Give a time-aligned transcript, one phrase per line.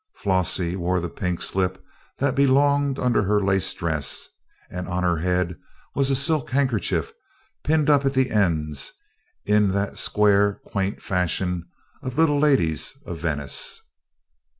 [0.15, 1.79] Flossie wore the pink slip
[2.17, 4.29] that belonged under her lace dress,
[4.71, 5.59] and on her head
[5.93, 7.13] was a silk handkerchief
[7.63, 8.93] pinned up at the ends,
[9.45, 11.69] in that square quaint fashion
[12.01, 13.79] of little ladies of Venice.